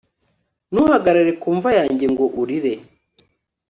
[0.71, 2.73] ntuhagarare ku mva yanjye ngo urire